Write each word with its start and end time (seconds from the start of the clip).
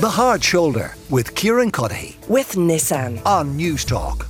The 0.00 0.08
Hard 0.08 0.42
Shoulder 0.42 0.96
with 1.10 1.34
Kieran 1.34 1.70
Cuddihy 1.70 2.26
with 2.26 2.52
Nissan. 2.52 3.20
on 3.26 3.58
Newstalk. 3.58 4.26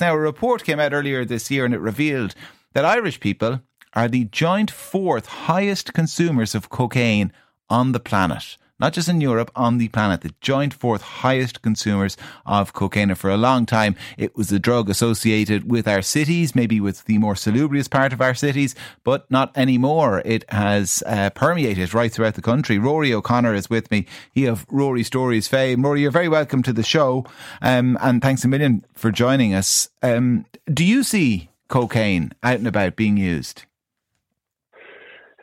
Now, 0.00 0.12
a 0.12 0.18
report 0.18 0.64
came 0.64 0.78
out 0.78 0.92
earlier 0.92 1.24
this 1.24 1.50
year 1.50 1.64
and 1.64 1.72
it 1.72 1.80
revealed 1.80 2.34
that 2.74 2.84
Irish 2.84 3.20
people 3.20 3.62
are 3.94 4.08
the 4.08 4.24
joint 4.26 4.70
fourth 4.70 5.24
highest 5.48 5.94
consumers 5.94 6.54
of 6.54 6.68
cocaine 6.68 7.32
on 7.70 7.92
the 7.92 8.00
planet. 8.00 8.58
Not 8.82 8.94
just 8.94 9.08
in 9.08 9.20
Europe, 9.20 9.52
on 9.54 9.78
the 9.78 9.86
planet, 9.86 10.22
the 10.22 10.34
joint 10.40 10.74
fourth 10.74 11.02
highest 11.02 11.62
consumers 11.62 12.16
of 12.44 12.72
cocaine. 12.72 13.10
And 13.10 13.18
for 13.18 13.30
a 13.30 13.36
long 13.36 13.64
time, 13.64 13.94
it 14.18 14.36
was 14.36 14.50
a 14.50 14.58
drug 14.58 14.90
associated 14.90 15.70
with 15.70 15.86
our 15.86 16.02
cities, 16.02 16.56
maybe 16.56 16.80
with 16.80 17.04
the 17.04 17.18
more 17.18 17.36
salubrious 17.36 17.86
part 17.86 18.12
of 18.12 18.20
our 18.20 18.34
cities, 18.34 18.74
but 19.04 19.30
not 19.30 19.56
anymore. 19.56 20.20
It 20.24 20.44
has 20.50 21.00
uh, 21.06 21.30
permeated 21.30 21.94
right 21.94 22.10
throughout 22.12 22.34
the 22.34 22.42
country. 22.42 22.76
Rory 22.76 23.14
O'Connor 23.14 23.54
is 23.54 23.70
with 23.70 23.88
me. 23.92 24.04
He 24.32 24.46
of 24.46 24.66
Rory 24.68 25.04
Stories 25.04 25.46
fame. 25.46 25.82
Rory, 25.82 26.00
you're 26.00 26.10
very 26.10 26.28
welcome 26.28 26.64
to 26.64 26.72
the 26.72 26.82
show. 26.82 27.24
Um, 27.60 27.96
and 28.00 28.20
thanks 28.20 28.42
a 28.42 28.48
million 28.48 28.84
for 28.94 29.12
joining 29.12 29.54
us. 29.54 29.90
Um, 30.02 30.44
do 30.66 30.84
you 30.84 31.04
see 31.04 31.50
cocaine 31.68 32.32
out 32.42 32.56
and 32.56 32.66
about 32.66 32.96
being 32.96 33.16
used? 33.16 33.62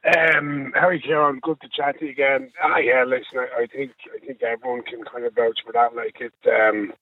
Um, 0.06 0.72
Harry 0.76 1.02
Kieran, 1.02 1.40
good 1.42 1.60
to 1.62 1.70
chat 1.70 2.00
to 2.00 2.06
you 2.06 2.12
again. 2.12 2.52
Ah, 2.64 2.78
yeah, 2.78 3.04
listen, 3.04 3.38
I, 3.38 3.64
I 3.64 3.68
think 3.68 3.92
I 4.16 4.26
think 4.26 4.42
everyone 4.42 4.84
can 4.84 5.04
kind 5.04 5.26
of 5.26 5.36
vouch 5.36 5.60
for 5.66 5.74
that. 5.74 5.96
Like 5.96 6.22
it, 6.22 6.34
um, 6.48 6.94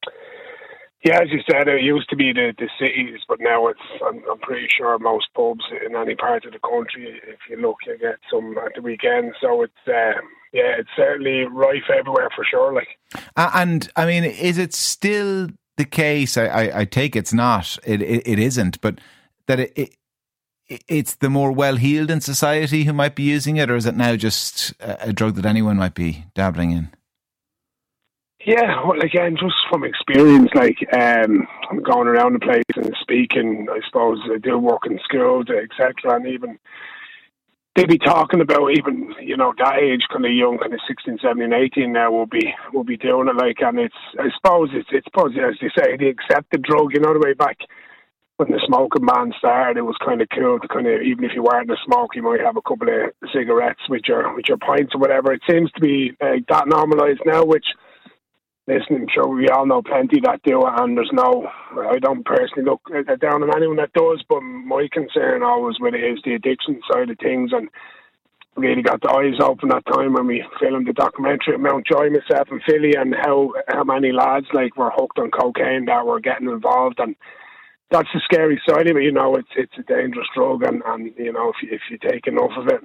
yeah, 1.05 1.21
as 1.21 1.29
you 1.29 1.39
said, 1.49 1.67
it 1.67 1.83
used 1.83 2.09
to 2.09 2.15
be 2.15 2.33
the, 2.33 2.53
the 2.57 2.70
cities, 2.79 3.20
but 3.27 3.39
now 3.39 3.67
it's. 3.67 3.79
I'm, 4.05 4.21
I'm 4.29 4.39
pretty 4.39 4.67
sure 4.67 4.97
most 4.97 5.27
pubs 5.35 5.63
in 5.85 5.95
any 5.95 6.15
part 6.15 6.45
of 6.45 6.53
the 6.53 6.59
country, 6.59 7.21
if 7.27 7.39
you 7.49 7.57
look, 7.57 7.77
you 7.85 7.97
get 7.99 8.17
some 8.31 8.57
at 8.57 8.73
the 8.75 8.81
weekend. 8.81 9.34
So 9.39 9.61
it's, 9.61 9.73
uh, 9.87 10.20
yeah, 10.51 10.75
it's 10.79 10.89
certainly 10.95 11.45
rife 11.45 11.89
everywhere 11.95 12.29
for 12.35 12.43
sure. 12.43 12.73
Like, 12.73 12.98
and 13.35 13.87
I 13.95 14.07
mean, 14.07 14.23
is 14.23 14.57
it 14.57 14.73
still 14.73 15.49
the 15.76 15.85
case? 15.85 16.35
I, 16.35 16.45
I, 16.45 16.79
I 16.79 16.85
take 16.85 17.15
it's 17.15 17.34
not. 17.34 17.77
It, 17.85 18.01
it 18.01 18.27
it 18.27 18.39
isn't, 18.39 18.82
but 18.82 18.99
that 19.45 19.59
it, 19.59 19.73
it 19.76 19.96
it's 20.70 21.15
the 21.15 21.29
more 21.29 21.51
well 21.51 21.77
heeled 21.77 22.12
in 22.12 22.21
society 22.21 22.84
who 22.84 22.93
might 22.93 23.15
be 23.15 23.23
using 23.23 23.57
it, 23.57 23.70
or 23.70 23.76
is 23.76 23.85
it 23.85 23.96
now 23.96 24.15
just 24.15 24.73
a, 24.79 25.13
drug 25.13 25.35
that 25.35 25.46
anyone 25.46 25.77
might 25.77 25.93
be 25.93 26.26
dabbling 26.35 26.71
in? 26.71 26.90
Yeah, 28.46 28.85
well, 28.85 29.01
again, 29.01 29.35
just 29.38 29.55
from 29.70 29.84
experience, 29.84 30.49
like 30.55 30.77
um, 30.93 31.48
going 31.84 32.07
around 32.07 32.34
the 32.34 32.40
place 32.40 32.63
and 32.76 32.95
speaking, 33.01 33.68
I 33.70 33.79
suppose 33.85 34.20
I 34.34 34.38
do 34.38 34.57
work 34.57 34.82
in 34.85 34.99
schools, 35.04 35.48
etc., 35.49 36.15
and 36.15 36.27
even 36.27 36.60
they 37.76 37.85
be 37.85 37.99
talking 37.99 38.41
about 38.41 38.71
even 38.71 39.13
you 39.21 39.38
know 39.38 39.54
that 39.57 39.77
age, 39.77 40.01
kind 40.12 40.26
of 40.26 40.32
young, 40.32 40.57
kind 40.57 40.73
of 40.73 40.79
16, 40.88 41.20
17, 41.21 41.54
18 41.54 41.93
now 41.93 42.12
will 42.12 42.26
be 42.26 42.54
will 42.73 42.84
be 42.84 42.98
doing 42.98 43.27
it 43.27 43.35
like, 43.35 43.57
and 43.62 43.79
it's 43.79 43.95
I 44.20 44.29
suppose 44.35 44.70
it's 44.73 44.90
it's 44.91 45.07
as 45.15 45.57
they 45.62 45.70
say 45.77 45.98
they 45.98 46.07
accept 46.07 46.51
the 46.51 46.57
drug, 46.57 46.93
you 46.93 46.99
know 46.99 47.13
the 47.13 47.20
way 47.20 47.34
back 47.34 47.57
when 48.38 48.52
the 48.52 48.62
smoking 48.66 49.05
ban 49.05 49.34
started, 49.38 49.77
it 49.77 49.82
was 49.82 49.98
kind 50.04 50.21
of 50.21 50.30
cool 50.30 50.60
to 50.60 50.68
kind 50.68 50.85
of 50.88 51.02
even 51.02 51.26
if 51.26 51.32
you 51.34 51.41
weren't 51.43 51.71
a 51.71 51.76
smoke, 51.85 52.16
you 52.16 52.21
might 52.21 52.40
have 52.40 52.55
a 52.55 52.62
couple 52.62 52.88
of 52.88 53.12
cigarettes 53.34 53.82
with 53.90 54.04
your 54.07 54.34
with 54.35 54.46
your 54.48 54.57
pints 54.57 54.94
or 54.94 55.02
whatever. 55.02 55.34
It 55.34 55.41
seems 55.49 55.71
to 55.71 55.82
be 55.82 56.12
uh, 56.21 56.38
that 56.48 56.68
normalised 56.68 57.26
now, 57.26 57.44
which 57.44 57.66
listen, 58.68 58.96
I'm 58.96 59.07
sure 59.12 59.27
we 59.27 59.49
all 59.49 59.66
know 59.66 59.82
plenty 59.82 60.20
that 60.21 60.44
do 60.44 60.62
it, 60.62 60.74
and 60.77 60.96
there's 60.96 61.10
no. 61.13 61.49
I 61.90 61.98
don't 61.98 62.26
personally 62.26 62.70
look 62.70 62.82
down 63.20 63.41
on 63.41 63.55
anyone 63.55 63.77
that 63.77 63.94
does, 63.94 64.24
but 64.29 64.41
my 64.41 64.88
concern 64.91 65.41
always 65.41 65.78
with 65.79 65.96
it 65.96 66.03
is 66.03 66.19
the 66.24 66.35
addiction 66.35 66.79
side 66.91 67.09
of 67.09 67.18
things, 67.18 67.51
and 67.53 67.69
really 68.56 68.84
got 68.84 69.01
the 69.01 69.09
eyes 69.09 69.41
open 69.41 69.69
that 69.69 69.85
time 69.91 70.13
when 70.13 70.28
we 70.28 70.46
filmed 70.59 70.88
the 70.88 70.94
documentary 70.94 71.53
at 71.56 71.59
Mountjoy, 71.59 72.09
myself 72.09 72.50
and 72.51 72.62
Philly, 72.69 72.94
and 72.96 73.16
how 73.16 73.53
how 73.68 73.84
many 73.84 74.12
lads 74.12 74.46
like 74.53 74.78
were 74.78 74.91
hooked 74.96 75.18
on 75.18 75.31
cocaine 75.31 75.85
that 75.85 76.06
were 76.06 76.19
getting 76.19 76.50
involved 76.50 77.00
and 77.00 77.16
that's 77.90 78.09
the 78.13 78.22
scary 78.25 78.62
side 78.67 78.88
of 78.89 78.97
it. 78.97 79.03
You 79.03 79.11
know, 79.11 79.35
it's 79.35 79.50
it's 79.56 79.78
a 79.78 79.84
dangerous 79.84 80.28
drug, 80.35 80.63
and 80.63 80.81
and 80.85 81.13
you 81.17 81.31
know 81.31 81.50
if 81.50 81.56
you, 81.61 81.69
if 81.72 81.81
you 81.89 81.97
take 81.97 82.28
enough 82.28 82.51
of 82.57 82.67
it, 82.67 82.81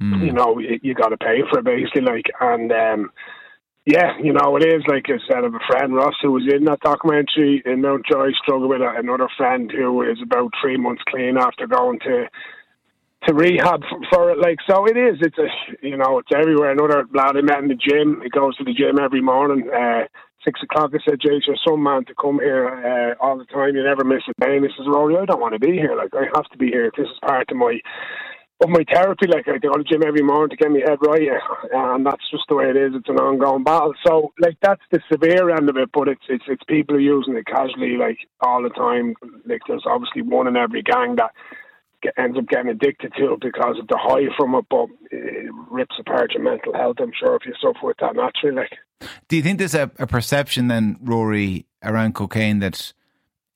Mm. 0.00 0.24
you 0.24 0.32
know 0.32 0.58
you, 0.58 0.78
you 0.82 0.94
got 0.94 1.08
to 1.08 1.16
pay 1.18 1.40
for 1.50 1.58
it 1.58 1.64
basically. 1.64 2.00
Like, 2.02 2.24
and 2.40 2.72
um, 2.72 3.10
yeah, 3.84 4.16
you 4.22 4.32
know 4.32 4.56
it 4.56 4.64
is 4.64 4.82
like 4.88 5.06
I 5.08 5.18
said 5.28 5.44
of 5.44 5.54
a 5.54 5.58
friend 5.68 5.94
Ross 5.94 6.14
who 6.22 6.32
was 6.32 6.48
in 6.50 6.64
that 6.64 6.80
documentary 6.80 7.62
in 7.66 7.82
Mountjoy, 7.82 8.30
struggled 8.42 8.70
with 8.70 8.80
another 8.82 9.28
friend 9.36 9.70
who 9.70 10.02
is 10.02 10.18
about 10.22 10.52
three 10.62 10.78
months 10.78 11.02
clean 11.08 11.36
after 11.36 11.66
going 11.66 11.98
to 12.00 12.28
to 13.28 13.34
rehab 13.34 13.82
for, 13.90 14.00
for 14.10 14.30
it. 14.30 14.38
Like, 14.38 14.56
so 14.66 14.86
it 14.86 14.96
is. 14.96 15.18
It's 15.20 15.36
a 15.36 15.48
you 15.86 15.96
know 15.98 16.18
it's 16.18 16.30
everywhere. 16.34 16.70
Another 16.70 17.04
lad 17.12 17.36
I 17.36 17.42
met 17.42 17.58
in 17.58 17.68
the 17.68 17.74
gym. 17.74 18.20
He 18.22 18.30
goes 18.30 18.56
to 18.56 18.64
the 18.64 18.72
gym 18.72 18.98
every 18.98 19.20
morning. 19.20 19.68
Uh, 19.68 20.04
six 20.44 20.60
o'clock. 20.62 20.90
I 20.94 20.98
said, 21.08 21.20
Jace, 21.20 21.46
you're 21.46 21.56
some 21.66 21.82
man 21.82 22.04
to 22.06 22.14
come 22.14 22.40
here 22.40 22.68
uh, 22.68 23.24
all 23.24 23.38
the 23.38 23.44
time. 23.46 23.76
You 23.76 23.84
never 23.84 24.04
miss 24.04 24.22
a 24.28 24.44
day. 24.44 24.56
And 24.56 24.64
he 24.64 24.70
says, 24.76 24.86
Rory, 24.88 25.16
I 25.16 25.24
don't 25.24 25.40
want 25.40 25.54
to 25.54 25.58
be 25.58 25.72
here. 25.72 25.94
Like, 25.96 26.14
I 26.14 26.24
have 26.34 26.48
to 26.50 26.58
be 26.58 26.68
here. 26.68 26.90
This 26.96 27.06
is 27.06 27.18
part 27.22 27.50
of 27.50 27.56
my 27.56 27.78
of 28.62 28.68
my 28.68 28.84
therapy. 28.92 29.26
Like, 29.26 29.48
I 29.48 29.58
go 29.58 29.72
to 29.72 29.84
gym 29.84 30.02
every 30.06 30.22
morning 30.22 30.50
to 30.50 30.56
get 30.56 30.70
my 30.70 30.80
head 30.80 30.98
right, 31.00 31.28
uh, 31.74 31.94
and 31.94 32.04
that's 32.04 32.30
just 32.30 32.44
the 32.48 32.56
way 32.56 32.68
it 32.68 32.76
is. 32.76 32.92
It's 32.94 33.08
an 33.08 33.16
ongoing 33.16 33.64
battle. 33.64 33.94
So, 34.06 34.32
like, 34.38 34.56
that's 34.62 34.82
the 34.90 35.00
severe 35.10 35.50
end 35.50 35.68
of 35.70 35.76
it. 35.76 35.90
But 35.92 36.08
it's 36.08 36.24
it's 36.28 36.44
it's 36.46 36.64
people 36.64 36.96
are 36.96 37.00
using 37.00 37.36
it 37.36 37.46
casually, 37.46 37.96
like 37.96 38.18
all 38.40 38.62
the 38.62 38.70
time. 38.70 39.14
Like, 39.46 39.62
there's 39.66 39.84
obviously 39.86 40.22
one 40.22 40.46
in 40.46 40.56
every 40.56 40.82
gang 40.82 41.16
that 41.16 41.32
get, 42.02 42.14
ends 42.18 42.38
up 42.38 42.48
getting 42.48 42.70
addicted 42.70 43.12
to 43.18 43.32
it 43.32 43.40
because 43.40 43.78
of 43.78 43.88
the 43.88 43.98
high 43.98 44.28
from 44.36 44.54
it, 44.54 44.64
but 44.70 44.88
it 45.10 45.50
rips 45.70 45.96
apart 45.98 46.32
your 46.32 46.42
mental 46.42 46.74
health. 46.74 46.96
I'm 47.00 47.12
sure 47.18 47.36
if 47.36 47.46
you 47.46 47.54
suffer 47.60 47.86
with 47.86 47.98
that 48.00 48.16
naturally, 48.16 48.56
like. 48.56 48.72
Do 49.28 49.36
you 49.36 49.42
think 49.42 49.58
there's 49.58 49.74
a, 49.74 49.90
a 49.98 50.06
perception 50.06 50.68
then, 50.68 50.98
Rory, 51.02 51.66
around 51.82 52.14
cocaine 52.14 52.58
that 52.60 52.92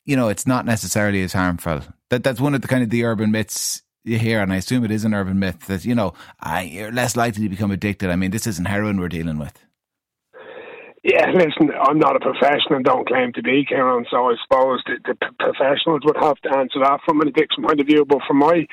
you 0.05 0.17
know 0.17 0.29
it's 0.29 0.47
not 0.47 0.67
necessarily 0.67 1.23
as 1.23 1.33
harmful? 1.33 1.83
That 2.11 2.25
that's 2.25 2.41
one 2.41 2.55
of 2.55 2.63
the 2.63 2.69
kind 2.69 2.83
of 2.83 2.91
the 2.91 3.05
urban 3.05 3.31
myths 3.31 3.83
you 4.05 4.19
hear, 4.19 4.41
and 4.41 4.53
I 4.53 4.57
assume 4.57 4.85
it 4.85 4.91
is 4.91 5.05
an 5.05 5.15
urban 5.15 5.39
myth 5.39 5.67
that 5.67 5.85
you 5.85 5.95
know 5.95 6.15
I, 6.41 6.63
you're 6.63 6.93
less 6.93 7.17
likely 7.17 7.43
to 7.45 7.49
become 7.49 7.71
addicted. 7.71 8.11
I 8.11 8.17
mean, 8.17 8.31
this 8.31 8.47
isn't 8.47 8.67
heroin 8.67 9.01
we're 9.01 9.09
dealing 9.09 9.39
with. 9.39 9.65
Yeah, 11.05 11.31
listen, 11.33 11.71
I'm 11.79 11.99
not 11.99 12.17
a 12.17 12.21
professional 12.21 12.81
don't 12.83 13.07
claim 13.07 13.35
to 13.35 13.43
be, 13.43 13.67
Karen, 13.67 14.07
so 14.11 14.31
I 14.31 14.37
suppose 14.43 14.83
the, 14.87 15.15
the 15.21 15.33
professionals 15.39 16.01
would 16.05 16.17
have 16.17 16.39
to 16.41 16.57
answer 16.57 16.79
that 16.81 17.01
from 17.05 17.21
an 17.21 17.29
addiction 17.29 17.63
point 17.63 17.79
of 17.79 17.87
view. 17.87 18.07
But 18.07 18.21
from 18.27 18.39
my 18.39 18.67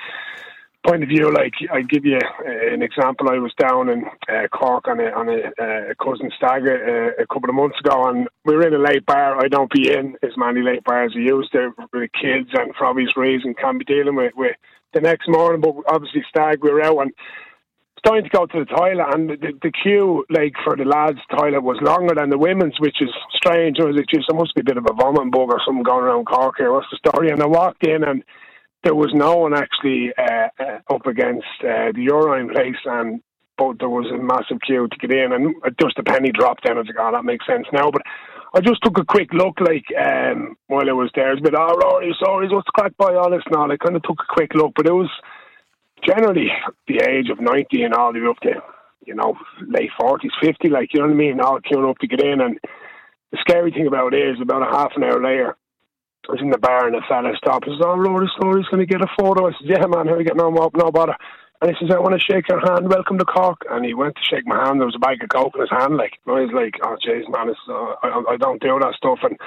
point 0.85 1.03
of 1.03 1.09
view, 1.09 1.31
like 1.31 1.53
I 1.71 1.81
give 1.81 2.05
you 2.05 2.17
uh, 2.17 2.73
an 2.73 2.81
example, 2.81 3.29
I 3.29 3.37
was 3.37 3.53
down 3.59 3.89
in 3.89 4.03
uh, 4.29 4.47
Cork 4.47 4.87
on 4.87 4.99
a 4.99 5.09
on 5.11 5.29
a, 5.29 5.39
uh, 5.61 5.93
cousin 6.03 6.31
stag 6.35 6.63
uh, 6.67 7.21
a 7.21 7.27
couple 7.27 7.49
of 7.49 7.55
months 7.55 7.79
ago, 7.79 8.07
and 8.09 8.27
we 8.45 8.55
were 8.55 8.67
in 8.67 8.73
a 8.73 8.79
late 8.79 9.05
bar. 9.05 9.39
I 9.39 9.47
don't 9.47 9.71
be 9.71 9.91
in 9.91 10.15
as 10.23 10.31
many 10.37 10.61
late 10.61 10.83
bars 10.83 11.13
as 11.15 11.19
I 11.19 11.21
used 11.21 11.51
to 11.53 11.71
with 11.93 12.11
kids, 12.19 12.49
and 12.53 12.73
for 12.75 12.85
obvious 12.85 13.15
reason, 13.15 13.53
can't 13.53 13.79
be 13.79 13.85
dealing 13.85 14.15
with, 14.15 14.33
with 14.35 14.55
the 14.93 15.01
next 15.01 15.27
morning. 15.27 15.61
But 15.61 15.75
obviously, 15.87 16.23
stag 16.29 16.63
we 16.63 16.71
were 16.71 16.83
out 16.83 16.99
and 16.99 17.11
starting 17.99 18.23
to 18.23 18.35
go 18.35 18.45
to 18.47 18.59
the 18.59 18.65
toilet, 18.65 19.13
and 19.13 19.29
the, 19.29 19.53
the 19.61 19.71
queue, 19.71 20.25
like 20.31 20.53
for 20.63 20.75
the 20.75 20.85
lads' 20.85 21.19
toilet, 21.29 21.61
was 21.61 21.77
longer 21.81 22.15
than 22.15 22.29
the 22.29 22.37
women's, 22.37 22.79
which 22.79 23.01
is 23.01 23.09
strange. 23.35 23.77
I 23.79 23.85
was 23.85 23.95
like, 23.95 24.07
"Geez, 24.11 24.25
there 24.27 24.37
must 24.37 24.55
be 24.55 24.61
a 24.61 24.65
bit 24.65 24.77
of 24.77 24.87
a 24.89 24.93
vomiting 24.93 25.31
bug 25.31 25.53
or 25.53 25.61
something 25.63 25.83
going 25.83 26.05
around 26.05 26.25
Cork 26.25 26.55
here. 26.57 26.73
What's 26.73 26.87
the 26.89 26.97
story?" 26.97 27.29
And 27.29 27.41
I 27.41 27.47
walked 27.47 27.85
in, 27.85 28.03
and 28.03 28.23
there 28.83 28.95
was 28.95 29.11
no 29.13 29.35
one 29.37 29.53
actually 29.53 30.11
uh, 30.17 30.47
uh, 30.59 30.93
up 30.93 31.05
against 31.05 31.45
uh, 31.61 31.91
the 31.93 32.01
urine 32.01 32.49
place, 32.49 32.81
and 32.85 33.21
but 33.57 33.77
there 33.79 33.89
was 33.89 34.09
a 34.11 34.17
massive 34.17 34.59
queue 34.65 34.87
to 34.87 34.97
get 34.97 35.15
in, 35.15 35.33
and 35.33 35.55
just 35.79 35.99
a 35.99 36.03
penny 36.03 36.31
dropped. 36.31 36.63
Then 36.65 36.77
I 36.77 36.79
was 36.79 36.87
like, 36.87 36.97
"Oh, 36.99 37.11
that 37.11 37.25
makes 37.25 37.45
sense 37.45 37.67
now." 37.71 37.91
But 37.91 38.01
I 38.53 38.59
just 38.61 38.81
took 38.83 38.97
a 38.97 39.05
quick 39.05 39.33
look, 39.33 39.59
like 39.61 39.85
um, 39.95 40.57
while 40.67 40.89
I 40.89 40.93
was 40.93 41.11
there, 41.13 41.31
it's 41.33 41.41
"Oh, 41.45 41.75
Rory, 41.75 42.15
sorry, 42.23 42.47
what's 42.49 42.67
cracked 42.69 42.97
by 42.97 43.13
all 43.13 43.29
this?" 43.29 43.43
now? 43.51 43.69
I 43.69 43.77
kind 43.77 43.95
of 43.95 44.03
took 44.03 44.19
a 44.19 44.33
quick 44.33 44.55
look, 44.55 44.73
but 44.75 44.87
it 44.87 44.93
was 44.93 45.09
generally 46.05 46.47
the 46.87 47.01
age 47.07 47.29
of 47.29 47.39
90 47.39 47.83
and 47.83 47.93
all 47.93 48.13
the 48.13 48.19
way 48.19 48.27
up 48.27 48.39
to, 48.41 48.61
you 49.05 49.15
know, 49.15 49.37
late 49.67 49.91
40s, 49.99 50.29
50, 50.41 50.69
like, 50.69 50.93
you 50.93 50.99
know 50.99 51.07
what 51.07 51.13
I 51.13 51.17
mean, 51.17 51.39
all 51.39 51.59
queuing 51.59 51.89
up 51.89 51.97
to 51.99 52.07
get 52.07 52.21
in. 52.21 52.41
And 52.41 52.59
the 53.31 53.37
scary 53.41 53.71
thing 53.71 53.87
about 53.87 54.13
it 54.13 54.27
is 54.27 54.41
about 54.41 54.67
a 54.67 54.75
half 54.75 54.91
an 54.95 55.03
hour 55.03 55.21
later, 55.21 55.55
I 56.29 56.33
was 56.33 56.41
in 56.41 56.51
the 56.51 56.57
bar 56.57 56.85
and 56.87 56.95
a 56.95 57.01
fella 57.09 57.33
stopped 57.37 57.67
and 57.67 57.75
says, 57.75 57.85
Oh, 57.85 57.97
Rory 57.97 58.29
Story's 58.37 58.67
going 58.69 58.85
to 58.85 58.85
get 58.85 59.01
a 59.01 59.09
photo. 59.17 59.47
I 59.47 59.51
said, 59.57 59.69
Yeah, 59.69 59.87
man, 59.87 60.05
how 60.07 60.13
are 60.13 60.19
you 60.19 60.25
getting 60.25 60.41
on? 60.41 60.53
No 60.53 60.91
bother. 60.91 61.17
And 61.61 61.69
he 61.69 61.77
says, 61.77 61.93
I 61.93 61.99
want 61.99 62.17
to 62.17 62.25
shake 62.25 62.49
your 62.49 62.61
hand. 62.61 62.89
Welcome 62.89 63.19
to 63.19 63.25
Cork. 63.25 63.61
And 63.69 63.85
he 63.85 63.93
went 63.93 64.15
to 64.15 64.21
shake 64.29 64.47
my 64.47 64.57
hand. 64.65 64.79
There 64.79 64.89
was 64.89 64.95
a 64.95 64.99
bag 64.99 65.21
of 65.21 65.29
coke 65.29 65.53
in 65.53 65.61
his 65.61 65.69
hand. 65.69 65.95
Like, 65.95 66.17
and 66.25 66.35
I 66.35 66.41
was 66.41 66.53
like, 66.53 66.73
oh, 66.81 66.97
jeez, 67.05 67.29
man, 67.29 67.49
it's, 67.49 67.59
uh, 67.69 67.93
I, 68.01 68.33
I 68.33 68.37
don't 68.37 68.61
do 68.61 68.79
that 68.81 68.97
stuff. 68.97 69.19
And 69.21 69.37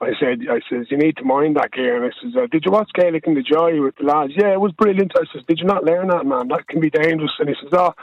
I 0.00 0.14
said, 0.18 0.46
I 0.50 0.62
says, 0.70 0.86
you 0.90 0.96
need 0.96 1.16
to 1.18 1.24
mind 1.24 1.56
that 1.56 1.72
gear. 1.72 1.96
And 1.96 2.06
I 2.06 2.14
says, 2.22 2.34
uh, 2.38 2.46
did 2.50 2.62
you 2.64 2.70
watch 2.70 2.90
Gaelic 2.94 3.26
in 3.26 3.34
the 3.34 3.42
Joy 3.42 3.82
with 3.82 3.96
the 3.96 4.04
lads? 4.04 4.34
Yeah, 4.36 4.52
it 4.52 4.60
was 4.60 4.72
brilliant. 4.78 5.12
I 5.16 5.26
says, 5.32 5.42
did 5.48 5.58
you 5.58 5.66
not 5.66 5.84
learn 5.84 6.06
that, 6.08 6.26
man? 6.26 6.48
That 6.48 6.68
can 6.68 6.80
be 6.80 6.90
dangerous. 6.90 7.34
And 7.40 7.48
he 7.48 7.56
says, 7.60 7.72
oh, 7.72 7.94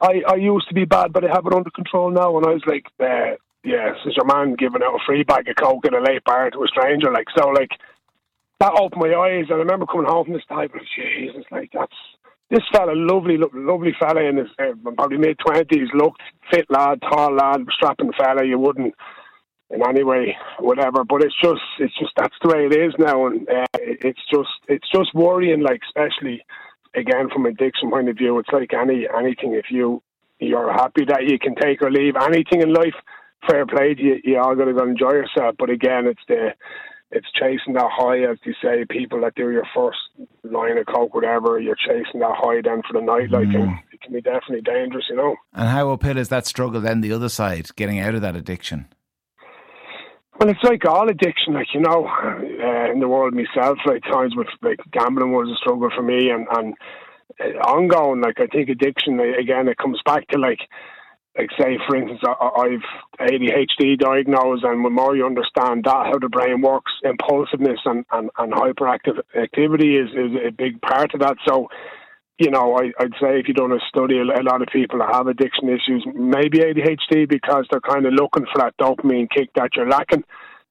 I, 0.00 0.22
I 0.26 0.34
used 0.34 0.66
to 0.68 0.74
be 0.74 0.84
bad, 0.84 1.12
but 1.12 1.24
I 1.24 1.32
have 1.32 1.46
it 1.46 1.54
under 1.54 1.70
control 1.70 2.10
now. 2.10 2.36
And 2.36 2.46
I 2.46 2.50
was 2.50 2.66
like, 2.66 2.86
uh, 2.98 3.38
yeah, 3.64 3.94
says 4.04 4.14
your 4.16 4.26
man 4.26 4.54
giving 4.54 4.82
out 4.82 4.94
a 4.94 5.04
free 5.06 5.24
bag 5.24 5.48
of 5.48 5.56
coke 5.56 5.86
in 5.86 5.94
a 5.94 6.00
late 6.00 6.22
bar 6.24 6.50
to 6.50 6.62
a 6.62 6.68
stranger. 6.68 7.10
Like, 7.10 7.28
so, 7.36 7.48
like, 7.48 7.70
that 8.60 8.78
opened 8.78 9.02
my 9.02 9.14
eyes. 9.14 9.46
And 9.48 9.54
I 9.54 9.64
remember 9.64 9.86
coming 9.86 10.06
home 10.06 10.26
from 10.26 10.34
this 10.34 10.44
type 10.48 10.74
of, 10.74 10.82
Jesus, 10.94 11.44
like, 11.50 11.70
that's, 11.72 11.96
this 12.50 12.62
fella, 12.72 12.92
lovely, 12.94 13.38
lovely 13.38 13.96
fella 13.98 14.22
in 14.22 14.36
his 14.36 14.48
uh, 14.58 14.74
probably 14.96 15.16
mid 15.16 15.38
twenties, 15.38 15.88
looked 15.94 16.20
fit 16.52 16.66
lad, 16.68 17.00
tall 17.00 17.34
lad, 17.34 17.64
strapping 17.74 18.12
fella. 18.12 18.44
You 18.44 18.58
wouldn't 18.58 18.94
in 19.70 19.80
any 19.82 20.04
way, 20.04 20.36
whatever. 20.60 21.04
But 21.04 21.24
it's 21.24 21.34
just, 21.42 21.62
it's 21.80 21.98
just 21.98 22.12
that's 22.16 22.36
the 22.42 22.50
way 22.54 22.66
it 22.66 22.76
is 22.76 22.94
now, 22.98 23.26
and 23.26 23.48
uh, 23.48 23.64
it's 23.80 24.20
just, 24.30 24.50
it's 24.68 24.88
just 24.94 25.14
worrying. 25.14 25.62
Like 25.62 25.80
especially 25.88 26.44
again 26.94 27.30
from 27.32 27.46
addiction 27.46 27.90
point 27.90 28.10
of 28.10 28.18
view, 28.18 28.38
it's 28.38 28.52
like 28.52 28.72
any 28.74 29.08
anything. 29.08 29.54
If 29.54 29.70
you 29.70 30.02
you're 30.38 30.72
happy 30.72 31.06
that 31.06 31.24
you 31.24 31.38
can 31.38 31.54
take 31.56 31.82
or 31.82 31.90
leave 31.90 32.14
anything 32.14 32.60
in 32.60 32.74
life, 32.74 32.94
fair 33.48 33.66
play 33.66 33.94
to 33.94 34.02
you. 34.02 34.20
You 34.24 34.38
all 34.38 34.54
got 34.54 34.66
to 34.66 34.74
go 34.74 34.84
enjoy 34.84 35.12
yourself. 35.12 35.56
But 35.58 35.70
again, 35.70 36.06
it's 36.06 36.22
the 36.28 36.54
it's 37.10 37.30
chasing 37.32 37.74
that 37.74 37.90
high, 37.92 38.22
as 38.30 38.38
you 38.44 38.54
say. 38.62 38.84
People 38.88 39.20
that 39.20 39.34
do 39.34 39.50
your 39.50 39.66
first 39.74 39.98
line 40.42 40.78
of 40.78 40.86
coke, 40.86 41.14
whatever, 41.14 41.60
you're 41.60 41.76
chasing 41.76 42.20
that 42.20 42.34
high 42.34 42.60
then 42.62 42.82
for 42.82 42.98
the 42.98 43.04
night. 43.04 43.30
Like, 43.30 43.48
mm. 43.48 43.78
it 43.92 44.00
can 44.00 44.12
be 44.12 44.20
definitely 44.20 44.62
dangerous, 44.62 45.04
you 45.08 45.16
know. 45.16 45.36
And 45.52 45.68
how 45.68 45.92
uphill 45.92 46.18
is 46.18 46.28
that 46.28 46.46
struggle 46.46 46.80
then? 46.80 47.02
The 47.02 47.12
other 47.12 47.28
side, 47.28 47.68
getting 47.76 48.00
out 48.00 48.14
of 48.14 48.22
that 48.22 48.36
addiction. 48.36 48.88
Well, 50.40 50.48
it's 50.48 50.62
like 50.64 50.84
all 50.84 51.08
addiction, 51.08 51.54
like 51.54 51.68
you 51.72 51.80
know, 51.80 52.08
uh, 52.08 52.90
in 52.90 52.98
the 52.98 53.06
world 53.06 53.34
myself, 53.34 53.78
like 53.86 54.02
times 54.02 54.34
with 54.34 54.48
like 54.62 54.80
gambling 54.90 55.32
was 55.32 55.48
a 55.48 55.56
struggle 55.56 55.90
for 55.94 56.02
me, 56.02 56.30
and 56.30 56.48
and 56.50 56.74
uh, 57.40 57.58
ongoing. 57.60 58.20
Like 58.20 58.40
I 58.40 58.46
think 58.46 58.68
addiction 58.68 59.20
again, 59.20 59.68
it 59.68 59.78
comes 59.78 60.00
back 60.04 60.26
to 60.28 60.38
like 60.38 60.58
like 61.36 61.50
say 61.58 61.78
for 61.86 61.96
instance 61.96 62.20
I've 62.24 63.28
ADHD 63.28 63.98
diagnosed 63.98 64.64
and 64.64 64.84
the 64.84 64.90
more 64.90 65.16
you 65.16 65.26
understand 65.26 65.84
that 65.84 66.06
how 66.06 66.18
the 66.18 66.28
brain 66.28 66.60
works 66.60 66.92
impulsiveness 67.02 67.80
and, 67.84 68.04
and, 68.12 68.30
and 68.38 68.52
hyperactive 68.52 69.18
activity 69.36 69.96
is, 69.96 70.10
is 70.10 70.36
a 70.46 70.50
big 70.50 70.80
part 70.80 71.12
of 71.14 71.20
that. 71.20 71.36
So 71.46 71.68
you 72.38 72.50
know 72.50 72.76
I, 72.76 72.92
I'd 73.02 73.18
say 73.20 73.40
if 73.40 73.48
you 73.48 73.54
don't 73.54 73.80
study 73.88 74.18
a 74.18 74.42
lot 74.42 74.62
of 74.62 74.68
people 74.72 75.00
that 75.00 75.12
have 75.12 75.26
addiction 75.26 75.68
issues 75.68 76.06
maybe 76.14 76.58
ADHD 76.58 77.28
because 77.28 77.66
they're 77.70 77.80
kind 77.80 78.06
of 78.06 78.12
looking 78.12 78.46
for 78.52 78.62
that 78.62 78.76
dopamine 78.76 79.28
kick 79.30 79.50
that 79.54 79.70
you're 79.76 79.88
lacking. 79.88 80.24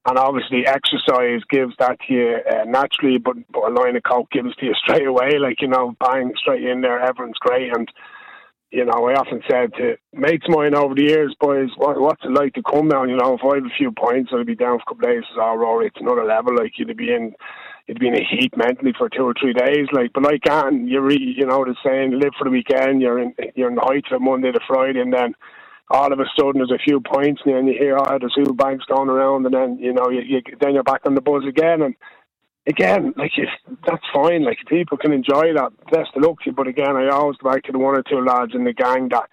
And 0.06 0.18
obviously 0.18 0.66
exercise 0.66 1.40
gives 1.48 1.72
that 1.78 1.96
to 2.06 2.12
you 2.12 2.36
uh, 2.50 2.64
naturally 2.64 3.18
but, 3.18 3.36
but 3.50 3.70
a 3.70 3.72
line 3.72 3.96
of 3.96 4.02
coke 4.02 4.30
gives 4.30 4.54
to 4.56 4.66
you 4.66 4.74
straight 4.84 5.06
away 5.06 5.38
like 5.38 5.60
you 5.60 5.68
know 5.68 5.94
bang 6.00 6.32
straight 6.38 6.64
in 6.64 6.80
there 6.80 7.00
everyone's 7.00 7.38
great. 7.38 7.74
And 7.76 7.90
you 8.74 8.84
know, 8.84 9.06
I 9.06 9.14
often 9.14 9.40
said 9.48 9.72
to 9.78 9.96
mates 10.12 10.46
mine 10.48 10.74
over 10.74 10.96
the 10.96 11.04
years, 11.06 11.32
boys, 11.38 11.70
what, 11.76 12.00
what's 12.00 12.24
it 12.24 12.32
like 12.32 12.54
to 12.54 12.62
come 12.62 12.88
down? 12.88 13.08
You 13.08 13.16
know, 13.16 13.34
if 13.34 13.40
I 13.44 13.62
have 13.62 13.66
a 13.66 13.78
few 13.78 13.92
points, 13.92 14.32
I'd 14.34 14.46
be 14.46 14.56
down 14.56 14.78
for 14.78 14.82
a 14.82 14.94
couple 14.96 15.08
of 15.08 15.14
days. 15.14 15.24
Oh, 15.38 15.54
Rory, 15.54 15.86
it's 15.86 16.00
another 16.00 16.24
level. 16.24 16.56
Like 16.56 16.72
you'd 16.76 16.96
be 16.96 17.14
in, 17.14 17.34
you'd 17.86 18.00
be 18.00 18.08
in 18.08 18.18
a 18.18 18.26
heat 18.28 18.52
mentally 18.56 18.92
for 18.98 19.08
two 19.08 19.22
or 19.22 19.34
three 19.40 19.52
days. 19.52 19.86
Like, 19.92 20.12
but 20.12 20.26
I 20.26 20.38
can't. 20.38 20.88
You 20.88 21.00
re, 21.02 21.14
you 21.14 21.46
know, 21.46 21.64
the 21.64 21.76
saying, 21.86 22.18
live 22.18 22.34
for 22.36 22.44
the 22.44 22.50
weekend. 22.50 23.00
You're 23.00 23.20
in, 23.20 23.34
you're 23.54 23.68
in 23.68 23.76
the 23.76 23.86
heights 23.86 24.08
of 24.10 24.20
Monday 24.20 24.50
to 24.50 24.60
Friday, 24.66 25.00
and 25.00 25.12
then 25.12 25.34
all 25.90 26.12
of 26.12 26.18
a 26.18 26.24
sudden 26.36 26.58
there's 26.58 26.74
a 26.74 26.82
few 26.82 27.00
points, 27.00 27.42
and 27.44 27.54
then 27.54 27.66
you 27.68 27.78
hear, 27.78 27.96
oh, 27.96 28.18
there's 28.18 28.34
two 28.34 28.54
banks 28.54 28.86
going 28.86 29.08
around, 29.08 29.46
and 29.46 29.54
then 29.54 29.78
you 29.78 29.92
know, 29.92 30.10
you, 30.10 30.22
you 30.26 30.42
then 30.60 30.74
you're 30.74 30.82
back 30.82 31.02
on 31.06 31.14
the 31.14 31.20
buzz 31.20 31.44
again, 31.48 31.80
and 31.80 31.94
again, 32.66 33.14
like 33.16 33.32
if 33.36 33.48
that's 33.86 34.04
fine. 34.12 34.44
Like 34.44 34.58
people 34.68 34.96
can 34.98 35.12
enjoy 35.12 35.52
that. 35.54 35.72
Best 35.90 36.10
of 36.16 36.22
luck. 36.22 36.38
But 36.54 36.66
again, 36.66 36.96
I 36.96 37.08
always 37.08 37.36
go 37.38 37.50
back 37.50 37.64
to 37.64 37.72
the 37.72 37.78
one 37.78 37.96
or 37.96 38.02
two 38.02 38.24
lads 38.24 38.52
in 38.54 38.64
the 38.64 38.72
gang 38.72 39.08
that 39.10 39.28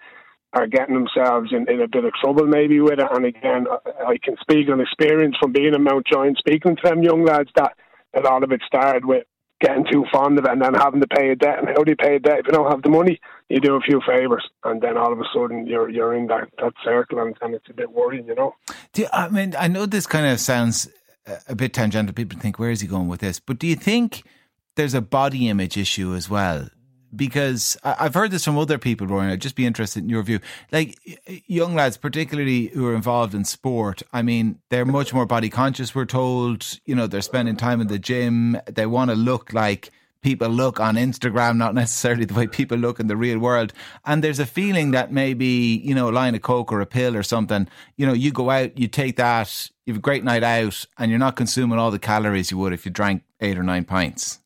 are 0.54 0.66
getting 0.66 0.94
themselves 0.94 1.50
in, 1.52 1.68
in 1.70 1.80
a 1.80 1.88
bit 1.88 2.04
of 2.04 2.12
trouble 2.20 2.46
maybe 2.46 2.78
with 2.80 2.98
it. 2.98 3.08
And 3.10 3.24
again, 3.24 3.66
I, 3.70 4.12
I 4.12 4.18
can 4.18 4.36
speak 4.40 4.68
on 4.68 4.80
experience 4.80 5.36
from 5.40 5.52
being 5.52 5.74
in 5.74 5.82
Mountjoy, 5.82 6.26
and 6.26 6.36
speaking 6.36 6.76
to 6.76 6.82
them 6.84 7.02
young 7.02 7.24
lads 7.24 7.50
that 7.56 7.72
a 8.14 8.20
lot 8.20 8.44
of 8.44 8.52
it 8.52 8.60
started 8.66 9.06
with 9.06 9.24
getting 9.62 9.86
too 9.90 10.04
fond 10.12 10.38
of 10.38 10.44
it 10.44 10.50
and 10.50 10.60
then 10.60 10.74
having 10.74 11.00
to 11.00 11.06
pay 11.06 11.30
a 11.30 11.36
debt. 11.36 11.60
And 11.60 11.68
how 11.68 11.84
do 11.84 11.92
you 11.92 11.96
pay 11.96 12.16
a 12.16 12.18
debt 12.18 12.40
if 12.40 12.46
you 12.46 12.52
don't 12.52 12.70
have 12.70 12.82
the 12.82 12.90
money? 12.90 13.20
You 13.48 13.60
do 13.60 13.76
a 13.76 13.80
few 13.80 14.02
favours, 14.06 14.44
and 14.64 14.82
then 14.82 14.96
all 14.98 15.12
of 15.12 15.20
a 15.20 15.24
sudden 15.32 15.66
you're 15.66 15.88
you're 15.88 16.14
in 16.14 16.26
that, 16.26 16.48
that 16.60 16.72
circle, 16.84 17.20
and, 17.20 17.36
and 17.40 17.54
it's 17.54 17.70
a 17.70 17.74
bit 17.74 17.92
worrying, 17.92 18.26
you 18.26 18.34
know. 18.34 18.54
You, 18.94 19.06
I 19.12 19.28
mean, 19.28 19.54
I 19.58 19.68
know 19.68 19.86
this 19.86 20.06
kind 20.06 20.26
of 20.26 20.40
sounds 20.40 20.88
a 21.48 21.54
bit 21.54 21.72
tangential. 21.72 22.14
People 22.14 22.38
think, 22.38 22.58
where 22.58 22.70
is 22.70 22.80
he 22.80 22.86
going 22.86 23.08
with 23.08 23.20
this? 23.20 23.40
But 23.40 23.58
do 23.58 23.66
you 23.66 23.76
think 23.76 24.24
there's 24.76 24.94
a 24.94 25.00
body 25.00 25.48
image 25.48 25.76
issue 25.76 26.14
as 26.14 26.28
well? 26.28 26.68
Because 27.14 27.76
I've 27.84 28.14
heard 28.14 28.30
this 28.30 28.44
from 28.44 28.56
other 28.56 28.78
people, 28.78 29.06
Rory. 29.06 29.30
I'd 29.30 29.42
just 29.42 29.54
be 29.54 29.66
interested 29.66 30.02
in 30.02 30.08
your 30.08 30.22
view. 30.22 30.40
Like 30.72 30.98
young 31.46 31.74
lads, 31.74 31.98
particularly 31.98 32.68
who 32.68 32.86
are 32.86 32.94
involved 32.94 33.34
in 33.34 33.44
sport, 33.44 34.02
I 34.14 34.22
mean, 34.22 34.60
they're 34.70 34.86
much 34.86 35.12
more 35.12 35.26
body 35.26 35.50
conscious. 35.50 35.94
We're 35.94 36.06
told, 36.06 36.78
you 36.86 36.94
know, 36.94 37.06
they're 37.06 37.20
spending 37.20 37.56
time 37.56 37.82
in 37.82 37.88
the 37.88 37.98
gym. 37.98 38.56
They 38.66 38.86
want 38.86 39.10
to 39.10 39.14
look 39.14 39.52
like 39.52 39.90
people 40.22 40.48
look 40.48 40.80
on 40.80 40.94
Instagram, 40.94 41.56
not 41.56 41.74
necessarily 41.74 42.24
the 42.24 42.34
way 42.34 42.46
people 42.46 42.78
look 42.78 43.00
in 43.00 43.08
the 43.08 43.16
real 43.16 43.38
world. 43.38 43.72
And 44.04 44.22
there's 44.22 44.38
a 44.38 44.46
feeling 44.46 44.92
that 44.92 45.12
maybe, 45.12 45.80
you 45.84 45.94
know, 45.94 46.08
a 46.08 46.12
line 46.12 46.34
of 46.34 46.42
Coke 46.42 46.72
or 46.72 46.80
a 46.80 46.86
pill 46.86 47.16
or 47.16 47.22
something, 47.22 47.68
you 47.96 48.06
know, 48.06 48.12
you 48.12 48.30
go 48.30 48.50
out, 48.50 48.78
you 48.78 48.88
take 48.88 49.16
that, 49.16 49.70
you 49.84 49.92
have 49.92 49.98
a 49.98 50.02
great 50.02 50.24
night 50.24 50.44
out, 50.44 50.86
and 50.98 51.10
you're 51.10 51.18
not 51.18 51.36
consuming 51.36 51.78
all 51.78 51.90
the 51.90 51.98
calories 51.98 52.50
you 52.50 52.58
would 52.58 52.72
if 52.72 52.86
you 52.86 52.92
drank 52.92 53.22
eight 53.40 53.58
or 53.58 53.62
nine 53.62 53.84
pints. 53.84 54.38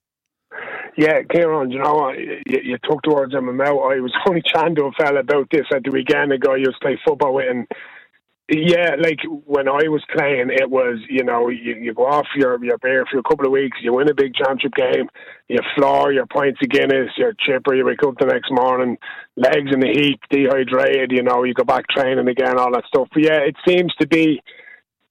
Yeah, 0.97 1.23
Kieran, 1.31 1.71
you 1.71 1.79
know? 1.79 2.11
You, 2.11 2.41
you 2.47 2.79
words 3.07 3.35
out 3.35 3.47
of. 3.47 3.61
I 3.61 4.01
was 4.01 4.13
only 4.27 4.43
chatting 4.43 4.77
to 4.77 4.85
a 4.85 4.93
fella 4.93 5.21
about 5.21 5.49
this 5.51 5.67
at 5.73 5.85
the 5.85 5.91
weekend 5.91 6.33
ago. 6.33 6.55
I 6.55 6.57
used 6.57 6.73
to 6.73 6.79
play 6.81 6.99
football 7.07 7.35
with, 7.35 7.51
and 7.51 7.67
yeah, 8.49 8.95
like 9.01 9.19
when 9.45 9.67
I 9.67 9.89
was 9.89 10.05
playing, 10.17 10.51
it 10.51 10.71
was 10.71 11.01
you 11.09 11.25
know 11.25 11.49
you, 11.49 11.75
you 11.75 11.93
go 11.93 12.07
off 12.07 12.27
your 12.37 12.63
your 12.65 12.79
beer 12.79 13.05
for 13.11 13.19
a 13.19 13.23
couple 13.23 13.45
of 13.45 13.51
weeks, 13.51 13.79
you 13.83 13.93
win 13.93 14.09
a 14.09 14.15
big 14.15 14.35
championship 14.35 14.73
game, 14.75 15.09
you 15.49 15.59
floor 15.75 16.13
your 16.13 16.27
pints 16.27 16.61
of 16.63 16.69
Guinness, 16.69 17.11
you're 17.17 17.35
chipper, 17.35 17.75
you 17.75 17.85
wake 17.85 18.05
up 18.05 18.15
the 18.21 18.27
next 18.27 18.53
morning, 18.53 18.99
legs 19.35 19.73
in 19.73 19.81
the 19.81 19.89
heat, 19.89 20.21
dehydrated, 20.31 21.11
you 21.11 21.25
know, 21.25 21.43
you 21.43 21.55
go 21.55 21.65
back 21.65 21.89
training 21.89 22.29
again, 22.29 22.57
all 22.57 22.71
that 22.73 22.85
stuff. 22.87 23.09
But 23.13 23.25
yeah, 23.25 23.41
it 23.41 23.57
seems 23.67 23.93
to 24.01 24.07
be 24.07 24.41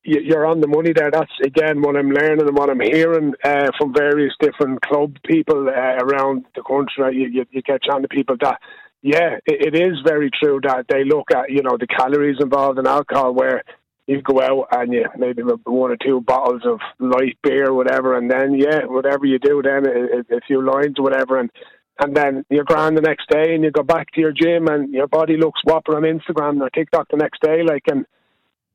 you're 0.05 0.45
on 0.45 0.61
the 0.61 0.67
money 0.67 0.93
there. 0.93 1.11
That's 1.11 1.31
again 1.43 1.81
what 1.81 1.97
I'm 1.97 2.11
learning 2.11 2.47
and 2.47 2.55
what 2.55 2.69
I'm 2.69 2.79
hearing 2.79 3.33
uh, 3.43 3.71
from 3.77 3.93
various 3.93 4.33
different 4.39 4.79
club 4.81 5.17
people 5.25 5.67
uh, 5.67 5.97
around 5.97 6.45
the 6.55 6.61
country. 6.61 7.17
You, 7.17 7.27
you, 7.27 7.45
you 7.51 7.61
get 7.63 7.81
to 7.83 8.07
people 8.07 8.37
that 8.41 8.59
yeah, 9.05 9.37
it, 9.45 9.75
it 9.75 9.79
is 9.79 9.99
very 10.03 10.31
true 10.31 10.59
that 10.63 10.87
they 10.89 11.03
look 11.05 11.29
at 11.29 11.51
you 11.51 11.61
know 11.61 11.77
the 11.79 11.85
calories 11.85 12.37
involved 12.41 12.79
in 12.79 12.87
alcohol, 12.87 13.35
where 13.35 13.63
you 14.07 14.19
go 14.23 14.41
out 14.41 14.67
and 14.71 14.91
you 14.91 15.05
maybe 15.15 15.43
one 15.43 15.91
or 15.91 15.97
two 15.97 16.21
bottles 16.21 16.63
of 16.65 16.79
light 16.99 17.37
beer, 17.43 17.71
whatever, 17.71 18.17
and 18.17 18.31
then 18.31 18.55
yeah, 18.55 18.85
whatever 18.85 19.27
you 19.27 19.37
do, 19.37 19.61
then 19.61 19.85
a, 19.85 20.35
a 20.35 20.41
few 20.47 20.65
lines 20.65 20.95
whatever, 20.97 21.39
and 21.39 21.51
and 21.99 22.17
then 22.17 22.45
you're 22.49 22.63
grand 22.63 22.97
the 22.97 23.01
next 23.01 23.29
day, 23.29 23.53
and 23.53 23.63
you 23.63 23.69
go 23.69 23.83
back 23.83 24.11
to 24.13 24.21
your 24.21 24.31
gym, 24.31 24.67
and 24.67 24.91
your 24.91 25.07
body 25.07 25.37
looks 25.37 25.61
whopper 25.63 25.95
on 25.95 26.01
Instagram 26.01 26.59
or 26.59 26.71
TikTok 26.71 27.07
the 27.11 27.17
next 27.17 27.43
day, 27.43 27.61
like 27.63 27.83
and 27.87 28.07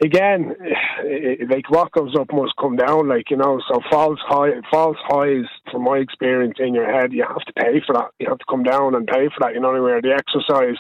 again, 0.00 0.54
like 1.50 1.68
what 1.70 1.90
goes 1.90 2.14
up 2.16 2.32
must 2.32 2.54
come 2.60 2.76
down. 2.76 3.08
Like 3.08 3.30
you 3.30 3.36
know, 3.36 3.60
so 3.68 3.80
false 3.90 4.20
high, 4.28 4.60
false 4.70 4.96
highs, 5.08 5.46
from 5.70 5.84
my 5.84 5.98
experience 5.98 6.56
in 6.58 6.74
your 6.74 6.90
head, 6.90 7.12
you 7.12 7.24
have 7.26 7.44
to 7.44 7.52
pay 7.52 7.80
for 7.86 7.94
that. 7.94 8.10
You 8.18 8.28
have 8.28 8.38
to 8.38 8.44
come 8.48 8.62
down 8.62 8.94
and 8.94 9.06
pay 9.06 9.28
for 9.28 9.40
that. 9.40 9.54
You 9.54 9.60
know, 9.60 9.72
where 9.82 10.00
the 10.00 10.12
exercise 10.12 10.76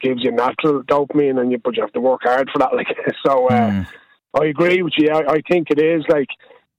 gives 0.00 0.22
you 0.22 0.32
natural 0.32 0.82
dopamine, 0.82 1.40
and 1.40 1.50
you 1.50 1.58
but 1.58 1.76
you 1.76 1.82
have 1.82 1.92
to 1.92 2.00
work 2.00 2.20
hard 2.22 2.50
for 2.52 2.58
that. 2.58 2.74
Like 2.74 2.88
so, 3.26 3.48
uh, 3.48 3.70
mm. 3.70 3.86
I 4.40 4.46
agree 4.46 4.82
with 4.82 4.94
you. 4.96 5.10
I, 5.10 5.34
I 5.34 5.40
think 5.48 5.68
it 5.70 5.78
is 5.78 6.04
like 6.08 6.28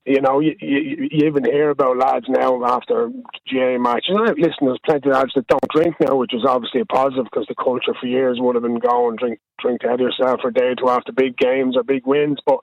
you 0.06 0.22
know, 0.22 0.40
you, 0.40 0.56
you, 0.62 1.10
you, 1.12 1.28
even 1.28 1.44
hear 1.46 1.72
about 1.72 1.98
lads 1.98 2.28
now 2.30 2.64
after 2.64 3.10
GAA 3.52 3.80
matches. 3.80 4.10
And 4.10 4.38
listen, 4.38 4.54
there's 4.62 4.80
plenty 4.86 5.10
of 5.10 5.16
lads 5.16 5.32
that 5.36 5.48
don't 5.48 5.68
drink 5.74 5.96
now, 6.00 6.16
which 6.16 6.34
is 6.34 6.46
obviously 6.48 6.82
a 6.82 6.86
positive 6.86 7.26
because 7.26 7.48
the 7.48 7.56
culture 7.56 7.94
for 8.00 8.06
years 8.06 8.38
would 8.40 8.54
have 8.56 8.62
been 8.62 8.78
going 8.78 9.16
drink 9.16 9.40
drink 9.60 9.82
to 9.82 9.88
head 9.88 10.00
yourself 10.00 10.42
for 10.42 10.50
a 10.50 10.54
day 10.54 10.68
or 10.68 10.76
two 10.76 10.90
after 10.90 11.12
big 11.12 11.36
games 11.38 11.76
or 11.76 11.84
big 11.84 12.06
wins. 12.06 12.38
But 12.46 12.60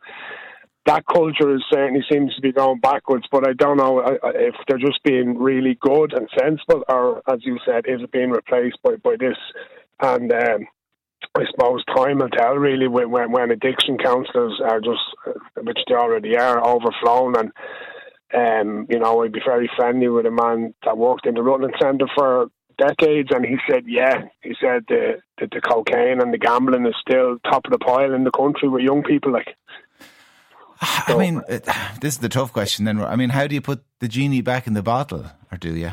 that 0.86 1.04
culture 1.06 1.54
is 1.54 1.62
certainly 1.72 2.04
seems 2.10 2.34
to 2.34 2.40
be 2.40 2.52
going 2.52 2.80
backwards. 2.80 3.26
But 3.30 3.48
I 3.48 3.52
don't 3.52 3.76
know 3.76 4.00
if 4.00 4.54
they're 4.66 4.78
just 4.78 5.02
being 5.04 5.38
really 5.38 5.78
good 5.80 6.12
and 6.12 6.28
sensible, 6.38 6.84
or 6.88 7.22
as 7.30 7.40
you 7.42 7.58
said, 7.64 7.84
is 7.86 8.02
it 8.02 8.12
being 8.12 8.30
replaced 8.30 8.78
by 8.82 8.96
by 8.96 9.16
this? 9.18 9.38
And 10.00 10.32
um, 10.32 10.66
I 11.36 11.44
suppose 11.50 11.84
time 11.96 12.18
will 12.18 12.28
tell 12.30 12.54
really 12.54 12.88
when 12.88 13.10
when, 13.10 13.50
addiction 13.50 13.96
counsellors 13.98 14.60
are 14.64 14.80
just, 14.80 15.00
uh, 15.26 15.62
which 15.62 15.78
they 15.88 15.94
already 15.94 16.36
are, 16.36 16.64
overflown 16.64 17.36
and. 17.36 17.52
Um, 18.34 18.86
you 18.88 18.98
know, 18.98 19.22
I'd 19.22 19.32
be 19.32 19.42
very 19.44 19.70
friendly 19.76 20.08
with 20.08 20.24
a 20.24 20.30
man 20.30 20.72
that 20.86 20.96
worked 20.96 21.26
in 21.26 21.34
the 21.34 21.42
Rutland 21.42 21.74
Centre 21.78 22.06
for 22.16 22.46
decades, 22.78 23.28
and 23.30 23.44
he 23.44 23.56
said, 23.70 23.84
yeah, 23.86 24.22
he 24.40 24.54
said 24.60 24.84
the, 24.88 25.20
the, 25.38 25.48
the 25.52 25.60
cocaine 25.60 26.20
and 26.20 26.32
the 26.32 26.38
gambling 26.38 26.86
is 26.86 26.94
still 27.00 27.38
top 27.44 27.66
of 27.66 27.72
the 27.72 27.78
pile 27.78 28.14
in 28.14 28.24
the 28.24 28.30
country 28.30 28.70
with 28.70 28.82
young 28.82 29.02
people. 29.02 29.32
Like, 29.32 29.54
I 31.06 31.16
mean, 31.16 31.42
this 32.00 32.14
is 32.14 32.18
the 32.18 32.28
tough 32.28 32.52
question. 32.52 32.84
Then, 32.84 33.00
I 33.00 33.16
mean, 33.16 33.30
how 33.30 33.46
do 33.46 33.54
you 33.54 33.60
put 33.60 33.84
the 34.00 34.08
genie 34.08 34.42
back 34.42 34.66
in 34.66 34.74
the 34.74 34.82
bottle, 34.82 35.26
or 35.50 35.58
do 35.58 35.74
you? 35.74 35.92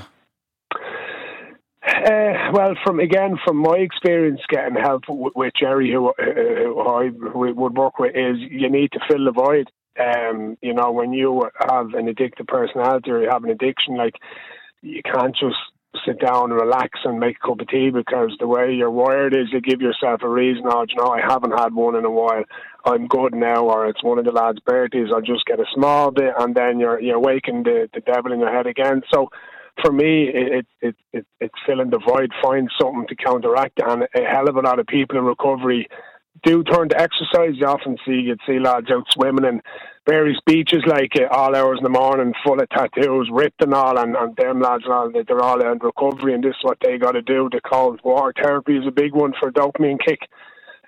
Uh, 1.85 2.51
well, 2.53 2.73
from 2.83 2.99
again, 2.99 3.37
from 3.45 3.57
my 3.57 3.77
experience 3.77 4.41
getting 4.49 4.75
help 4.75 5.03
with, 5.07 5.33
with 5.35 5.53
Jerry, 5.59 5.91
who, 5.91 6.09
uh, 6.09 6.13
who 6.17 6.81
I 6.87 7.09
would 7.51 7.77
work 7.77 7.99
with, 7.99 8.15
is 8.15 8.37
you 8.39 8.69
need 8.69 8.91
to 8.93 8.99
fill 9.09 9.25
the 9.25 9.31
void. 9.31 9.69
Um, 9.99 10.57
you 10.61 10.73
know, 10.73 10.91
when 10.91 11.13
you 11.13 11.49
have 11.59 11.93
an 11.93 12.07
addictive 12.07 12.47
personality 12.47 13.11
or 13.11 13.21
you 13.21 13.29
have 13.29 13.43
an 13.43 13.49
addiction, 13.49 13.97
like 13.97 14.15
you 14.81 15.01
can't 15.03 15.35
just 15.35 15.57
sit 16.05 16.19
down 16.19 16.51
relax 16.51 16.99
and 17.03 17.19
make 17.19 17.37
a 17.43 17.47
cup 17.47 17.59
of 17.59 17.67
tea 17.67 17.89
because 17.89 18.35
the 18.39 18.47
way 18.47 18.73
you're 18.73 18.91
wired 18.91 19.33
is 19.33 19.51
you 19.51 19.59
give 19.59 19.81
yourself 19.81 20.21
a 20.23 20.29
reason. 20.29 20.63
Oh, 20.65 20.85
you 20.87 20.95
know, 20.95 21.09
I 21.09 21.21
haven't 21.21 21.57
had 21.57 21.73
one 21.73 21.95
in 21.95 22.05
a 22.05 22.11
while. 22.11 22.43
I'm 22.85 23.07
good 23.07 23.33
now, 23.33 23.65
or 23.65 23.87
it's 23.87 24.03
one 24.03 24.19
of 24.19 24.25
the 24.25 24.31
lads' 24.31 24.59
birthdays. 24.59 25.07
I'll 25.13 25.21
just 25.21 25.45
get 25.45 25.59
a 25.59 25.65
small 25.73 26.11
bit, 26.11 26.33
and 26.37 26.55
then 26.55 26.79
you're 26.79 27.01
you're 27.01 27.19
waking 27.19 27.63
the, 27.63 27.89
the 27.93 28.01
devil 28.01 28.31
in 28.31 28.39
your 28.39 28.53
head 28.53 28.67
again. 28.67 29.01
So 29.13 29.29
for 29.83 29.91
me, 29.91 30.29
it, 30.33 30.65
it, 30.81 30.95
it, 31.13 31.25
it's 31.39 31.55
filling 31.65 31.89
the 31.89 31.99
void, 31.99 32.31
find 32.41 32.69
something 32.79 33.07
to 33.07 33.15
counteract, 33.15 33.79
and 33.83 34.03
a 34.03 34.21
hell 34.21 34.49
of 34.49 34.55
a 34.55 34.61
lot 34.61 34.79
of 34.79 34.87
people 34.87 35.17
in 35.17 35.25
recovery 35.25 35.87
do 36.43 36.63
turn 36.63 36.89
to 36.89 36.99
exercise. 36.99 37.55
You 37.55 37.67
often 37.67 37.97
see 38.05 38.13
you'd 38.13 38.41
see 38.47 38.59
lads 38.59 38.91
out 38.91 39.05
swimming 39.11 39.45
in 39.45 39.61
various 40.07 40.39
beaches 40.45 40.83
like 40.87 41.11
uh, 41.15 41.27
all 41.31 41.55
hours 41.55 41.77
in 41.79 41.83
the 41.83 41.89
morning, 41.89 42.33
full 42.43 42.59
of 42.59 42.69
tattoos, 42.69 43.29
ripped 43.31 43.61
and 43.61 43.73
all, 43.73 43.99
and, 43.99 44.15
and 44.15 44.35
them 44.35 44.59
lads 44.59 44.83
and 44.85 44.93
all 44.93 45.11
they're 45.11 45.41
all 45.41 45.61
in 45.61 45.77
recovery, 45.79 46.33
and 46.33 46.43
this 46.43 46.51
is 46.51 46.63
what 46.63 46.77
they 46.81 46.97
got 46.97 47.11
to 47.11 47.21
do. 47.21 47.49
The 47.51 47.61
cold 47.61 47.99
water 48.03 48.33
therapy 48.41 48.77
is 48.77 48.87
a 48.87 48.91
big 48.91 49.13
one 49.13 49.33
for 49.39 49.51
dopamine 49.51 49.99
kick. 50.03 50.19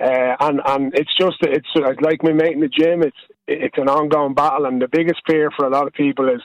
Uh, 0.02 0.36
and 0.40 0.62
and 0.66 0.94
it's 0.96 1.16
just 1.20 1.38
it's 1.42 1.68
like 1.76 2.24
my 2.24 2.32
mate 2.32 2.54
in 2.54 2.62
the 2.62 2.68
gym. 2.68 3.04
It's 3.04 3.18
it's 3.48 3.78
an 3.78 3.90
ongoing 3.90 4.34
battle, 4.34 4.66
and 4.66 4.82
the 4.82 4.88
biggest 4.88 5.22
fear 5.28 5.52
for 5.56 5.66
a 5.66 5.70
lot 5.70 5.86
of 5.86 5.94
people 5.94 6.28
is 6.30 6.42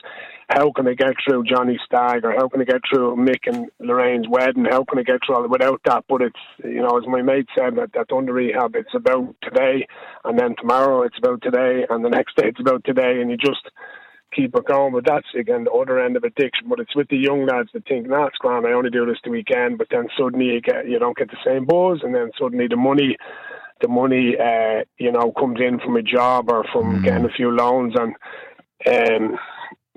how 0.49 0.71
can 0.71 0.87
I 0.87 0.93
get 0.93 1.15
through 1.25 1.43
Johnny 1.43 1.79
Stagg 1.85 2.23
or 2.23 2.31
how 2.31 2.47
can 2.47 2.61
I 2.61 2.65
get 2.65 2.81
through 2.89 3.15
Mick 3.17 3.47
and 3.47 3.69
Lorraine's 3.79 4.27
wedding? 4.29 4.65
How 4.65 4.83
can 4.83 4.99
I 4.99 5.03
get 5.03 5.19
through 5.25 5.35
all 5.35 5.49
without 5.49 5.81
that? 5.85 6.05
But 6.07 6.21
it's 6.21 6.39
you 6.63 6.81
know, 6.81 6.97
as 6.97 7.07
my 7.07 7.21
mate 7.21 7.47
said, 7.57 7.75
that 7.77 7.93
that 7.93 8.15
under 8.15 8.33
rehab, 8.33 8.75
it's 8.75 8.93
about 8.93 9.35
today, 9.41 9.87
and 10.23 10.37
then 10.37 10.55
tomorrow 10.57 11.01
it's 11.01 11.17
about 11.17 11.41
today, 11.41 11.85
and 11.89 12.05
the 12.05 12.09
next 12.09 12.35
day 12.35 12.47
it's 12.47 12.59
about 12.59 12.83
today, 12.85 13.21
and 13.21 13.31
you 13.31 13.37
just 13.37 13.69
keep 14.33 14.55
it 14.55 14.65
going. 14.65 14.93
But 14.93 15.05
that's 15.05 15.27
again 15.37 15.65
the 15.65 15.71
other 15.71 15.99
end 15.99 16.15
of 16.15 16.23
addiction. 16.23 16.69
But 16.69 16.79
it's 16.79 16.95
with 16.95 17.09
the 17.09 17.17
young 17.17 17.45
lads 17.45 17.69
that 17.73 17.87
think, 17.87 18.07
nah, 18.07 18.27
it's 18.27 18.37
grand. 18.37 18.65
I 18.65 18.71
only 18.71 18.89
do 18.89 19.05
this 19.05 19.19
the 19.23 19.31
weekend. 19.31 19.77
But 19.77 19.87
then 19.91 20.07
suddenly 20.17 20.45
you 20.45 20.61
get 20.61 20.87
you 20.87 20.99
don't 20.99 21.17
get 21.17 21.29
the 21.29 21.37
same 21.45 21.65
buzz, 21.65 21.99
and 22.03 22.15
then 22.15 22.31
suddenly 22.39 22.67
the 22.67 22.77
money, 22.77 23.17
the 23.81 23.87
money, 23.87 24.35
uh, 24.37 24.83
you 24.97 25.11
know, 25.11 25.31
comes 25.31 25.59
in 25.59 25.79
from 25.79 25.97
a 25.97 26.01
job 26.01 26.49
or 26.49 26.63
from 26.71 26.99
mm. 26.99 27.03
getting 27.03 27.25
a 27.25 27.33
few 27.35 27.51
loans, 27.51 27.93
and 27.97 28.15
um, 28.87 29.37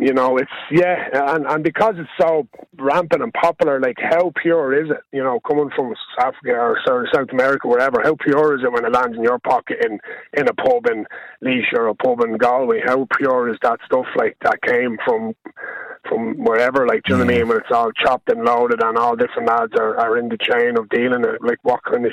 you 0.01 0.15
know, 0.15 0.39
it's 0.39 0.51
yeah, 0.71 1.09
and 1.13 1.47
and 1.47 1.63
because 1.63 1.95
it's 1.99 2.09
so 2.19 2.49
rampant 2.79 3.23
and 3.23 3.35
popular, 3.35 3.79
like 3.81 3.99
how 3.99 4.33
pure 4.41 4.83
is 4.83 4.91
it? 4.91 5.01
You 5.13 5.23
know, 5.23 5.41
coming 5.41 5.69
from 5.77 5.95
South 6.19 6.35
Africa 6.35 6.57
or 6.57 7.07
South 7.13 7.29
America, 7.33 7.69
wherever, 7.69 8.01
how 8.03 8.17
pure 8.17 8.57
is 8.57 8.65
it 8.65 8.73
when 8.73 8.87
it 8.87 8.93
lands 8.93 9.19
in 9.19 9.23
your 9.23 9.39
pocket 9.39 9.85
in 9.85 9.99
in 10.33 10.49
a 10.49 10.55
pub 10.55 10.87
in 10.87 11.05
Laois 11.45 11.67
or 11.77 11.89
a 11.89 11.95
pub 11.95 12.23
in 12.23 12.39
Galway? 12.39 12.81
How 12.83 13.07
pure 13.19 13.51
is 13.51 13.59
that 13.63 13.79
stuff? 13.85 14.07
Like 14.17 14.39
that 14.43 14.63
came 14.63 14.97
from 15.05 15.35
from 16.09 16.45
wherever, 16.45 16.87
like 16.87 17.03
do 17.03 17.13
you 17.13 17.19
know 17.19 17.27
what 17.27 17.35
I 17.35 17.39
mean? 17.39 17.49
When 17.49 17.59
it's 17.59 17.71
all 17.71 17.93
chopped 17.93 18.33
and 18.33 18.43
loaded, 18.43 18.83
and 18.83 18.97
all 18.97 19.17
different 19.17 19.49
lads 19.49 19.73
are, 19.79 19.99
are 19.99 20.17
in 20.17 20.31
the 20.31 20.39
chain 20.39 20.79
of 20.79 20.89
dealing 20.89 21.25
it. 21.25 21.43
Like 21.43 21.59
what 21.63 21.85
kind 21.85 22.07
of 22.07 22.13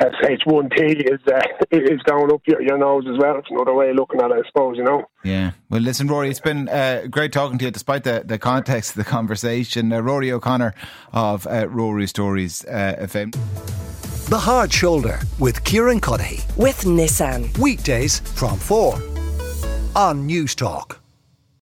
SH1T 0.00 1.12
is 1.12 1.20
uh, 1.32 1.40
is 1.70 2.00
going 2.02 2.32
up 2.32 2.42
your, 2.46 2.62
your 2.62 2.78
nose 2.78 3.04
as 3.08 3.18
well. 3.18 3.38
It's 3.38 3.48
another 3.50 3.74
way 3.74 3.90
of 3.90 3.96
looking 3.96 4.20
at 4.20 4.30
it, 4.30 4.44
I 4.44 4.48
suppose, 4.48 4.76
you 4.76 4.84
know. 4.84 5.04
Yeah. 5.24 5.52
Well, 5.70 5.80
listen, 5.80 6.08
Rory, 6.08 6.30
it's 6.30 6.40
been 6.40 6.68
uh, 6.68 7.06
great 7.10 7.32
talking 7.32 7.58
to 7.58 7.64
you 7.66 7.70
despite 7.70 8.04
the, 8.04 8.22
the 8.24 8.38
context 8.38 8.90
of 8.90 8.96
the 8.96 9.04
conversation. 9.04 9.92
Uh, 9.92 10.00
Rory 10.00 10.30
O'Connor 10.30 10.74
of 11.12 11.46
uh, 11.46 11.68
Rory 11.68 12.06
Stories 12.06 12.64
uh, 12.66 12.96
FM. 13.00 13.32
The 14.28 14.38
Hard 14.38 14.72
Shoulder 14.72 15.20
with 15.38 15.64
Kieran 15.64 16.00
Cuddihy. 16.00 16.44
With 16.56 16.82
Nissan. 16.82 17.56
Weekdays 17.58 18.20
from 18.20 18.58
4 18.58 18.94
on 19.96 20.28
Newstalk. 20.28 20.97